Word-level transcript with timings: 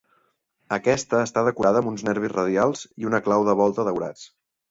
Aquesta 0.77 1.19
està 1.25 1.43
decorada 1.47 1.83
amb 1.83 1.91
uns 1.91 2.05
nervis 2.09 2.33
radials 2.37 2.83
i 3.03 3.09
una 3.13 3.23
clau 3.27 3.47
de 3.51 3.57
volta 3.63 3.89
daurats. 3.91 4.27